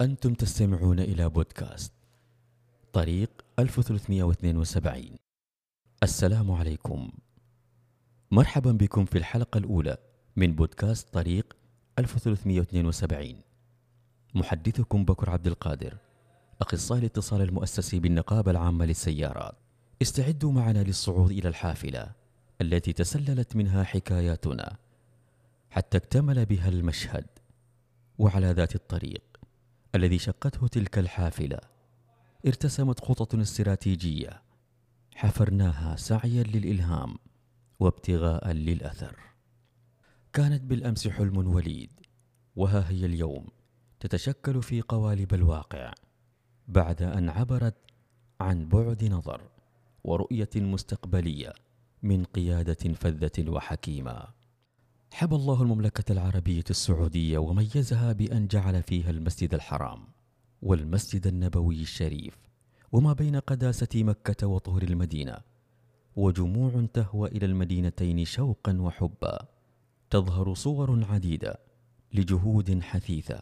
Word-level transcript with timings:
أنتم 0.00 0.34
تستمعون 0.34 1.00
إلى 1.00 1.28
بودكاست 1.28 1.92
طريق 2.92 3.30
1372 3.58 5.04
السلام 6.02 6.50
عليكم. 6.50 7.10
مرحبا 8.30 8.72
بكم 8.72 9.04
في 9.04 9.18
الحلقة 9.18 9.58
الأولى 9.58 9.96
من 10.36 10.54
بودكاست 10.54 11.08
طريق 11.12 11.56
1372 11.98 13.34
محدثكم 14.34 15.04
بكر 15.04 15.30
عبد 15.30 15.46
القادر 15.46 15.96
أخصائي 16.60 17.00
الاتصال 17.00 17.42
المؤسسي 17.42 17.98
بالنقابة 17.98 18.50
العامة 18.50 18.84
للسيارات. 18.84 19.54
استعدوا 20.02 20.52
معنا 20.52 20.82
للصعود 20.82 21.30
إلى 21.30 21.48
الحافلة 21.48 22.12
التي 22.60 22.92
تسللت 22.92 23.56
منها 23.56 23.84
حكاياتنا 23.84 24.76
حتى 25.70 25.96
اكتمل 25.96 26.46
بها 26.46 26.68
المشهد. 26.68 27.26
وعلى 28.18 28.46
ذات 28.52 28.74
الطريق 28.74 29.29
الذي 29.94 30.18
شقته 30.18 30.66
تلك 30.66 30.98
الحافلة 30.98 31.58
ارتسمت 32.46 33.04
خطط 33.04 33.34
استراتيجية 33.34 34.42
حفرناها 35.14 35.96
سعيا 35.96 36.42
للإلهام 36.42 37.16
وابتغاء 37.80 38.52
للأثر. 38.52 39.16
كانت 40.32 40.62
بالأمس 40.62 41.08
حلم 41.08 41.36
وليد 41.36 41.90
وها 42.56 42.90
هي 42.90 43.06
اليوم 43.06 43.46
تتشكل 44.00 44.62
في 44.62 44.80
قوالب 44.80 45.34
الواقع 45.34 45.92
بعد 46.68 47.02
أن 47.02 47.28
عبرت 47.28 47.76
عن 48.40 48.68
بعد 48.68 49.04
نظر 49.04 49.50
ورؤية 50.04 50.50
مستقبلية 50.56 51.52
من 52.02 52.24
قيادة 52.24 52.94
فذة 52.94 53.50
وحكيمة. 53.50 54.39
حب 55.12 55.34
الله 55.34 55.62
المملكة 55.62 56.12
العربية 56.12 56.64
السعودية 56.70 57.38
وميزها 57.38 58.12
بأن 58.12 58.46
جعل 58.46 58.82
فيها 58.82 59.10
المسجد 59.10 59.54
الحرام 59.54 60.04
والمسجد 60.62 61.26
النبوي 61.26 61.82
الشريف 61.82 62.34
وما 62.92 63.12
بين 63.12 63.36
قداسة 63.36 63.88
مكة 63.94 64.46
وطهر 64.46 64.82
المدينة 64.82 65.36
وجموع 66.16 66.86
تهوى 66.94 67.28
إلى 67.28 67.46
المدينتين 67.46 68.24
شوقا 68.24 68.76
وحبا 68.80 69.38
تظهر 70.10 70.54
صور 70.54 71.04
عديدة 71.04 71.58
لجهود 72.12 72.82
حثيثة 72.82 73.40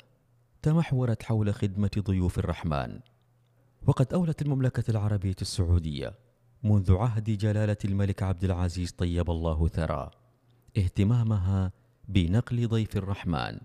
تمحورت 0.63 1.23
حول 1.23 1.55
خدمة 1.55 1.91
ضيوف 1.99 2.39
الرحمن. 2.39 3.01
وقد 3.87 4.13
أولت 4.13 4.43
المملكة 4.43 4.91
العربية 4.91 5.37
السعودية 5.41 6.15
منذ 6.63 6.97
عهد 6.97 7.25
جلالة 7.25 7.77
الملك 7.85 8.23
عبد 8.23 8.45
العزيز 8.45 8.93
طيب 8.93 9.31
الله 9.31 9.69
ثراه 9.69 10.11
اهتمامها 10.79 11.73
بنقل 12.09 12.69
ضيف 12.69 12.97
الرحمن 12.97 13.59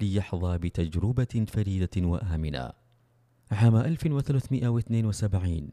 ليحظى 0.00 0.58
بتجربة 0.58 1.44
فريدة 1.48 2.08
وآمنة. 2.08 2.72
عام 3.50 3.76
1372 3.76 5.70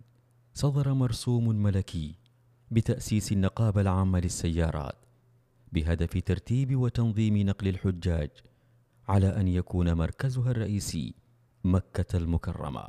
صدر 0.53 0.93
مرسوم 0.93 1.47
ملكي 1.47 2.15
بتأسيس 2.71 3.31
النقابة 3.31 3.81
العامة 3.81 4.19
للسيارات 4.19 4.95
بهدف 5.71 6.17
ترتيب 6.25 6.75
وتنظيم 6.75 7.37
نقل 7.37 7.67
الحجاج 7.67 8.29
على 9.07 9.27
أن 9.27 9.47
يكون 9.47 9.93
مركزها 9.93 10.51
الرئيسي 10.51 11.13
مكة 11.63 12.17
المكرمة 12.17 12.87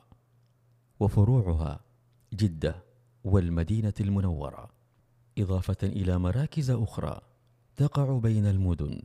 وفروعها 1.01 1.81
جدة 2.35 2.85
والمدينة 3.25 3.95
المنورة 4.01 4.71
إضافة 5.39 5.77
إلى 5.83 6.19
مراكز 6.19 6.71
أخرى 6.71 7.32
تقع 7.77 8.19
بين 8.19 8.47
المدن 8.47 9.03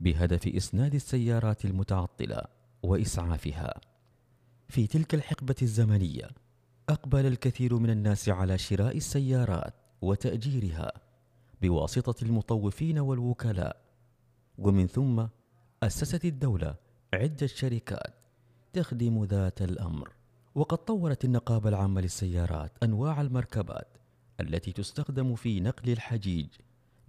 بهدف 0.00 0.48
إسناد 0.48 0.94
السيارات 0.94 1.64
المتعطلة 1.64 2.42
وإسعافها. 2.82 3.80
في 4.68 4.86
تلك 4.86 5.14
الحقبة 5.14 5.54
الزمنية 5.62 6.28
أقبل 6.88 7.26
الكثير 7.26 7.74
من 7.74 7.90
الناس 7.90 8.28
على 8.28 8.58
شراء 8.58 8.96
السيارات 8.96 9.74
وتأجيرها 10.02 10.92
بواسطة 11.62 12.24
المطوفين 12.24 12.98
والوكلاء. 12.98 13.76
ومن 14.58 14.86
ثم 14.86 15.26
أسست 15.82 16.24
الدولة 16.24 16.74
عدة 17.14 17.46
شركات 17.46 18.14
تخدم 18.72 19.24
ذات 19.24 19.62
الأمر. 19.62 20.12
وقد 20.54 20.78
طورت 20.78 21.24
النقابة 21.24 21.68
العامة 21.68 22.00
للسيارات 22.00 22.72
أنواع 22.82 23.20
المركبات 23.20 23.88
التي 24.40 24.72
تستخدم 24.72 25.34
في 25.34 25.60
نقل 25.60 25.92
الحجيج 25.92 26.46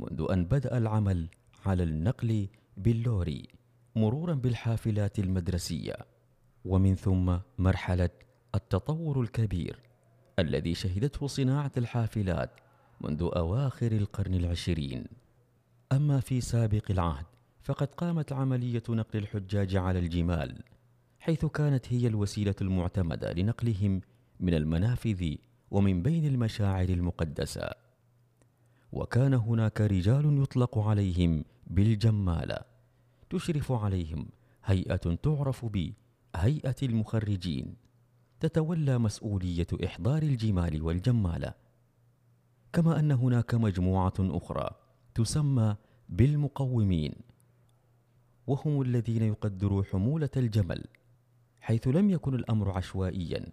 منذ 0.01 0.27
أن 0.31 0.45
بدأ 0.45 0.77
العمل 0.77 1.27
على 1.65 1.83
النقل 1.83 2.47
باللوري 2.77 3.47
مرورا 3.95 4.33
بالحافلات 4.33 5.19
المدرسية. 5.19 5.95
ومن 6.65 6.95
ثم 6.95 7.37
مرحلة 7.57 8.09
التطور 8.55 9.21
الكبير 9.21 9.79
الذي 10.39 10.75
شهدته 10.75 11.27
صناعة 11.27 11.71
الحافلات 11.77 12.49
منذ 13.01 13.29
أواخر 13.35 13.91
القرن 13.91 14.33
العشرين. 14.33 15.05
أما 15.91 16.19
في 16.19 16.41
سابق 16.41 16.91
العهد 16.91 17.25
فقد 17.61 17.87
قامت 17.87 18.33
عملية 18.33 18.83
نقل 18.89 19.19
الحجاج 19.19 19.75
على 19.75 19.99
الجمال 19.99 20.63
حيث 21.19 21.45
كانت 21.45 21.93
هي 21.93 22.07
الوسيلة 22.07 22.55
المعتمدة 22.61 23.33
لنقلهم 23.33 24.01
من 24.39 24.53
المنافذ 24.53 25.35
ومن 25.71 26.01
بين 26.01 26.25
المشاعر 26.25 26.89
المقدسة. 26.89 27.90
وكان 28.91 29.33
هناك 29.33 29.81
رجال 29.81 30.41
يطلق 30.43 30.77
عليهم 30.77 31.43
بالجمالة 31.67 32.57
تشرف 33.29 33.71
عليهم 33.71 34.25
هيئة 34.65 34.95
تعرف 34.95 35.65
بهيئة 35.65 36.75
المخرجين 36.83 37.75
تتولى 38.39 38.97
مسؤولية 38.97 39.67
إحضار 39.85 40.23
الجمال 40.23 40.81
والجمالة. 40.81 41.53
كما 42.73 42.99
أن 42.99 43.11
هناك 43.11 43.55
مجموعة 43.55 44.13
أخرى 44.19 44.69
تسمى 45.15 45.75
بالمقومين 46.09 47.13
وهم 48.47 48.81
الذين 48.81 49.23
يقدروا 49.23 49.83
حمولة 49.83 50.29
الجمل 50.37 50.83
حيث 51.61 51.87
لم 51.87 52.09
يكن 52.09 52.35
الأمر 52.35 52.69
عشوائيا 52.71 53.45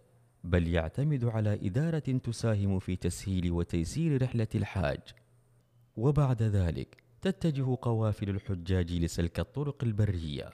بل 0.44 0.68
يعتمد 0.68 1.24
على 1.24 1.66
إدارة 1.66 1.98
تساهم 1.98 2.78
في 2.78 2.96
تسهيل 2.96 3.52
وتيسير 3.52 4.22
رحلة 4.22 4.48
الحاج. 4.54 5.00
وبعد 5.98 6.42
ذلك 6.42 7.02
تتجه 7.22 7.76
قوافل 7.82 8.30
الحجاج 8.30 8.92
لسلك 8.92 9.40
الطرق 9.40 9.84
البرية. 9.84 10.50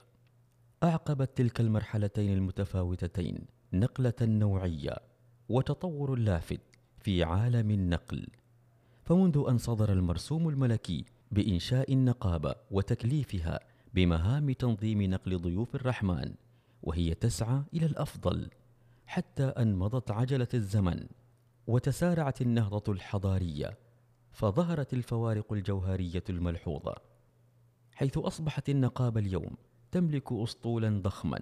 أعقبت 0.82 1.36
تلك 1.36 1.60
المرحلتين 1.60 2.32
المتفاوتتين 2.32 3.46
نقلة 3.72 4.14
نوعية 4.22 4.96
وتطور 5.48 6.14
لافت 6.14 6.60
في 6.98 7.22
عالم 7.24 7.70
النقل. 7.70 8.26
فمنذ 9.02 9.44
أن 9.48 9.58
صدر 9.58 9.92
المرسوم 9.92 10.48
الملكي 10.48 11.04
بإنشاء 11.30 11.92
النقابة 11.92 12.54
وتكليفها 12.70 13.60
بمهام 13.94 14.52
تنظيم 14.52 15.02
نقل 15.02 15.38
ضيوف 15.38 15.74
الرحمن 15.74 16.34
وهي 16.82 17.14
تسعى 17.14 17.62
إلى 17.74 17.86
الأفضل 17.86 18.50
حتى 19.06 19.44
أن 19.44 19.76
مضت 19.76 20.10
عجلة 20.10 20.48
الزمن 20.54 21.06
وتسارعت 21.66 22.42
النهضة 22.42 22.92
الحضارية 22.92 23.83
فظهرت 24.34 24.94
الفوارق 24.94 25.52
الجوهرية 25.52 26.24
الملحوظة 26.30 26.94
حيث 27.92 28.18
أصبحت 28.18 28.68
النقابه 28.68 29.20
اليوم 29.20 29.56
تملك 29.92 30.32
اسطولا 30.32 31.00
ضخما 31.02 31.38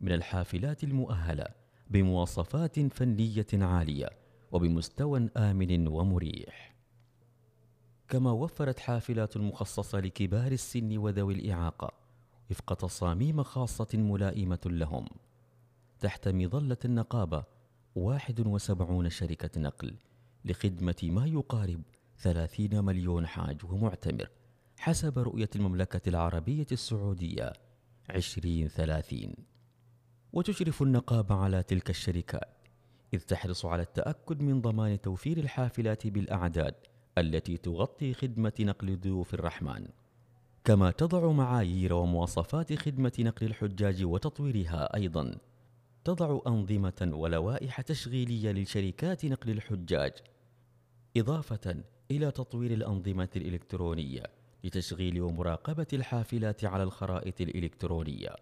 من 0.00 0.12
الحافلات 0.12 0.84
المؤهلة 0.84 1.46
بمواصفات 1.90 2.80
فنية 2.80 3.46
عالية 3.52 4.10
وبمستوى 4.52 5.28
آمن 5.36 5.88
ومريح. 5.88 6.76
كما 8.08 8.30
وفرت 8.30 8.78
حافلات 8.78 9.36
مخصصة 9.36 10.00
لكبار 10.00 10.52
السن 10.52 10.98
وذوي 10.98 11.34
الإعاقة 11.34 11.92
وفق 12.50 12.74
تصاميم 12.74 13.42
خاصة 13.42 13.88
ملائمة 13.94 14.60
لهم 14.66 15.06
تحت 16.00 16.28
مظلة 16.28 16.78
النقابة 16.84 17.44
71 17.94 19.10
شركة 19.10 19.60
نقل 19.60 19.96
لخدمة 20.44 20.96
ما 21.02 21.26
يقارب 21.26 21.82
ثلاثين 22.18 22.84
مليون 22.84 23.26
حاج 23.26 23.64
ومعتمر 23.64 24.28
حسب 24.78 25.18
رؤية 25.18 25.50
المملكة 25.56 26.08
العربية 26.08 26.66
السعودية. 26.72 27.52
عشرين 28.10 28.68
ثلاثين. 28.68 29.34
وتشرف 30.32 30.82
النقابة 30.82 31.34
على 31.34 31.62
تلك 31.62 31.90
الشركات 31.90 32.68
إذ 33.14 33.20
تحرص 33.20 33.64
على 33.64 33.82
التأكد 33.82 34.40
من 34.40 34.60
ضمان 34.60 35.00
توفير 35.00 35.38
الحافلات 35.38 36.06
بالأعداد 36.06 36.74
التي 37.18 37.56
تغطي 37.56 38.14
خدمة 38.14 38.52
نقل 38.60 39.00
ضيوف 39.00 39.34
الرحمن. 39.34 39.86
كما 40.64 40.90
تضع 40.90 41.32
معايير 41.32 41.92
ومواصفات 41.92 42.74
خدمة 42.74 43.12
نقل 43.18 43.46
الحجاج 43.46 44.04
وتطويرها 44.04 44.96
أيضا. 44.96 45.38
تضع 46.04 46.40
أنظمة 46.46 47.10
ولوائح 47.12 47.80
تشغيلية 47.80 48.52
لشركات 48.52 49.24
نقل 49.24 49.50
الحجاج 49.50 50.12
إضافة 51.16 51.76
إلى 52.10 52.30
تطوير 52.30 52.70
الأنظمة 52.70 53.28
الإلكترونية 53.36 54.22
لتشغيل 54.64 55.20
ومراقبة 55.20 55.86
الحافلات 55.92 56.64
على 56.64 56.82
الخرائط 56.82 57.40
الإلكترونية. 57.40 58.36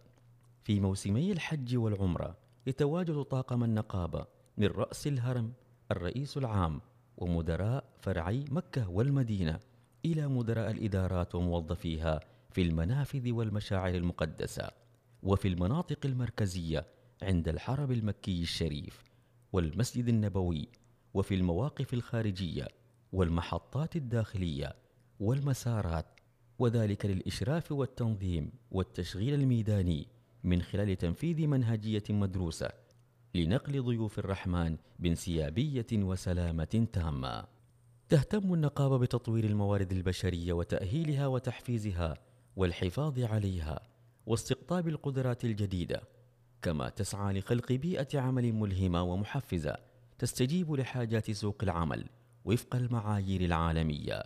في 0.62 0.80
موسمي 0.80 1.32
الحج 1.32 1.76
والعمرة 1.76 2.36
يتواجد 2.66 3.22
طاقم 3.22 3.64
النقابة 3.64 4.26
من 4.58 4.66
رأس 4.66 5.06
الهرم 5.06 5.52
الرئيس 5.90 6.36
العام 6.36 6.80
ومدراء 7.16 7.84
فرعي 8.00 8.44
مكة 8.50 8.90
والمدينة 8.90 9.60
إلى 10.04 10.28
مدراء 10.28 10.70
الإدارات 10.70 11.34
وموظفيها 11.34 12.20
في 12.50 12.62
المنافذ 12.62 13.32
والمشاعر 13.32 13.94
المقدسة 13.94 14.70
وفي 15.22 15.48
المناطق 15.48 15.98
المركزية 16.06 16.86
عند 17.22 17.48
الحرم 17.48 17.92
المكي 17.92 18.42
الشريف 18.42 19.04
والمسجد 19.52 20.08
النبوي 20.08 20.68
وفي 21.14 21.34
المواقف 21.34 21.94
الخارجية 21.94 22.68
والمحطات 23.12 23.96
الداخلية 23.96 24.76
والمسارات 25.20 26.06
وذلك 26.58 27.06
للإشراف 27.06 27.72
والتنظيم 27.72 28.52
والتشغيل 28.70 29.34
الميداني 29.34 30.08
من 30.44 30.62
خلال 30.62 30.96
تنفيذ 30.98 31.46
منهجية 31.46 32.02
مدروسة 32.10 32.68
لنقل 33.34 33.82
ضيوف 33.82 34.18
الرحمن 34.18 34.76
بانسيابية 34.98 35.86
وسلامة 35.92 36.86
تامة. 36.92 37.44
تهتم 38.08 38.54
النقابة 38.54 38.98
بتطوير 38.98 39.44
الموارد 39.44 39.92
البشرية 39.92 40.52
وتأهيلها 40.52 41.26
وتحفيزها 41.26 42.14
والحفاظ 42.56 43.20
عليها 43.20 43.80
واستقطاب 44.26 44.88
القدرات 44.88 45.44
الجديدة، 45.44 46.02
كما 46.62 46.88
تسعى 46.88 47.38
لخلق 47.38 47.72
بيئة 47.72 48.20
عمل 48.20 48.52
ملهمة 48.52 49.02
ومحفزة 49.02 49.76
تستجيب 50.18 50.72
لحاجات 50.72 51.30
سوق 51.30 51.56
العمل 51.62 52.04
وفق 52.44 52.76
المعايير 52.76 53.40
العالمية. 53.40 54.22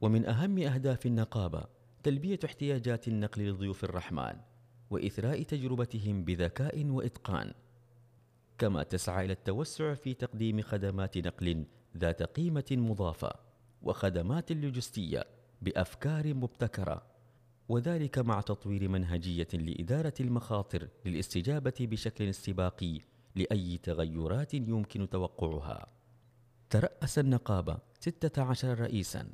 ومن 0.00 0.26
أهم 0.26 0.58
أهداف 0.58 1.06
النقابة 1.06 1.64
تلبية 2.02 2.38
احتياجات 2.44 3.08
النقل 3.08 3.48
لضيوف 3.48 3.84
الرحمن 3.84 4.32
وإثراء 4.90 5.42
تجربتهم 5.42 6.24
بذكاء 6.24 6.86
وإتقان 6.86 7.52
كما 8.58 8.82
تسعى 8.82 9.24
إلى 9.24 9.32
التوسع 9.32 9.94
في 9.94 10.14
تقديم 10.14 10.62
خدمات 10.62 11.18
نقل 11.18 11.66
ذات 11.96 12.22
قيمة 12.22 12.64
مضافة 12.70 13.32
وخدمات 13.82 14.52
لوجستية 14.52 15.24
بأفكار 15.62 16.34
مبتكرة 16.34 17.02
وذلك 17.68 18.18
مع 18.18 18.40
تطوير 18.40 18.88
منهجية 18.88 19.48
لإدارة 19.52 20.14
المخاطر 20.20 20.88
للاستجابة 21.06 21.74
بشكل 21.80 22.28
استباقي 22.28 23.00
لأي 23.34 23.78
تغيرات 23.78 24.54
يمكن 24.54 25.08
توقعها. 25.08 25.86
ترأس 26.70 27.18
النقابة 27.18 27.78
16 28.00 28.80
رئيساً. 28.80 29.32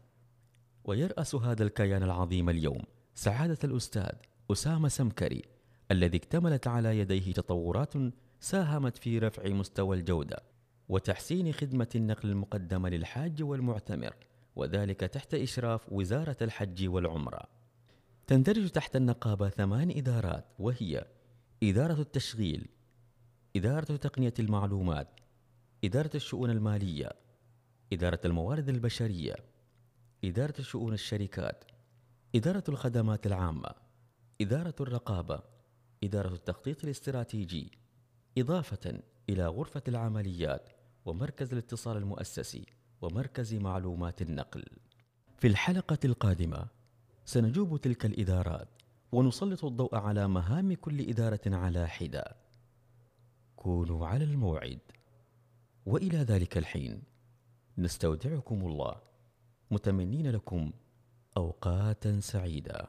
ويرأس 0.84 1.34
هذا 1.34 1.62
الكيان 1.62 2.02
العظيم 2.02 2.50
اليوم 2.50 2.82
سعادة 3.14 3.58
الأستاذ 3.64 4.12
أسامة 4.52 4.88
سمكري 4.88 5.42
الذي 5.90 6.16
اكتملت 6.16 6.66
على 6.66 6.98
يديه 6.98 7.32
تطورات 7.32 7.92
ساهمت 8.40 8.96
في 8.96 9.18
رفع 9.18 9.48
مستوى 9.48 9.96
الجودة 9.96 10.42
وتحسين 10.88 11.52
خدمة 11.52 11.88
النقل 11.94 12.30
المقدمة 12.30 12.88
للحاج 12.88 13.42
والمعتمر 13.42 14.14
وذلك 14.56 15.00
تحت 15.00 15.34
إشراف 15.34 15.92
وزارة 15.92 16.36
الحج 16.42 16.88
والعمرة. 16.88 17.42
تندرج 18.26 18.68
تحت 18.68 18.96
النقابة 18.96 19.48
ثمان 19.48 19.90
إدارات 19.90 20.44
وهي 20.58 21.06
إدارة 21.62 22.00
التشغيل 22.00 22.68
إدارة 23.56 23.96
تقنية 23.96 24.34
المعلومات 24.38 25.08
إدارة 25.84 26.10
الشؤون 26.14 26.50
المالية 26.50 27.10
إدارة 27.92 28.20
الموارد 28.24 28.68
البشرية 28.68 29.36
إدارة 30.24 30.62
شؤون 30.62 30.92
الشركات 30.92 31.64
إدارة 32.34 32.64
الخدمات 32.68 33.26
العامة 33.26 33.68
إدارة 34.40 34.74
الرقابة 34.80 35.42
إدارة 36.04 36.34
التخطيط 36.34 36.84
الاستراتيجي 36.84 37.70
إضافة 38.38 39.00
إلى 39.28 39.46
غرفة 39.46 39.82
العمليات 39.88 40.68
ومركز 41.04 41.52
الاتصال 41.52 41.96
المؤسسي 41.96 42.66
ومركز 43.02 43.54
معلومات 43.54 44.22
النقل. 44.22 44.64
في 45.38 45.46
الحلقة 45.46 45.98
القادمة 46.04 46.66
سنجوب 47.24 47.80
تلك 47.80 48.06
الإدارات 48.06 48.68
ونسلط 49.12 49.64
الضوء 49.64 49.96
على 49.96 50.28
مهام 50.28 50.74
كل 50.74 51.00
إدارة 51.00 51.40
على 51.46 51.88
حدة. 51.88 52.43
كونوا 53.56 54.06
على 54.06 54.24
الموعد. 54.24 54.78
وإلى 55.86 56.18
ذلك 56.18 56.58
الحين 56.58 57.02
نستودعكم 57.78 58.66
الله 58.66 59.00
متمنين 59.70 60.30
لكم 60.30 60.72
أوقاتا 61.36 62.20
سعيدة. 62.20 62.88